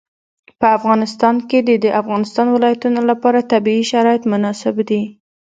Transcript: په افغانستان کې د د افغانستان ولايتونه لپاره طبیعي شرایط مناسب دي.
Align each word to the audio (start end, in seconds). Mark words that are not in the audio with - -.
په 0.59 0.67
افغانستان 0.77 1.35
کې 1.49 1.59
د 1.67 1.69
د 1.83 1.85
افغانستان 2.01 2.47
ولايتونه 2.51 2.99
لپاره 3.09 3.47
طبیعي 3.53 3.83
شرایط 3.91 4.23
مناسب 4.33 4.75
دي. 4.89 5.01